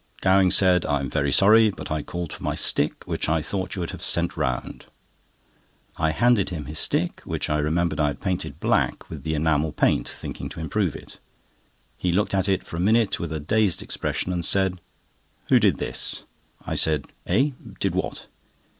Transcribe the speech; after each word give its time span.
Gowing 0.21 0.49
said: 0.49 0.83
"I'm 0.87 1.11
very 1.11 1.31
sorry, 1.31 1.69
but 1.69 1.91
I 1.91 2.01
called 2.01 2.33
for 2.33 2.41
my 2.41 2.55
stick, 2.55 3.03
which 3.05 3.29
I 3.29 3.43
thought 3.43 3.75
you 3.75 3.81
would 3.81 3.91
have 3.91 4.01
sent 4.01 4.35
round." 4.35 4.85
I 5.95 6.09
handed 6.09 6.49
him 6.49 6.65
his 6.65 6.79
stick, 6.79 7.21
which 7.23 7.51
I 7.51 7.59
remembered 7.59 7.99
I 7.99 8.07
had 8.07 8.19
painted 8.19 8.59
black 8.59 9.07
with 9.11 9.21
the 9.21 9.35
enamel 9.35 9.71
paint, 9.71 10.09
thinking 10.09 10.49
to 10.49 10.59
improve 10.59 10.95
it. 10.95 11.19
He 11.99 12.11
looked 12.11 12.33
at 12.33 12.49
it 12.49 12.65
for 12.65 12.77
a 12.77 12.79
minute 12.79 13.19
with 13.19 13.31
a 13.31 13.39
dazed 13.39 13.83
expression 13.83 14.33
and 14.33 14.43
said: 14.43 14.81
"Who 15.49 15.59
did 15.59 15.77
this?" 15.77 16.23
I 16.65 16.73
said: 16.73 17.05
"Eh, 17.27 17.51
did 17.79 17.93
what?" 17.93 18.25